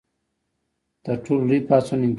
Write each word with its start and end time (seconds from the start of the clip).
تر 1.03 1.15
ټولو 1.23 1.43
لوی 1.47 1.59
پاڅون 1.67 1.99
انقلاب 2.01 2.09
و. 2.09 2.09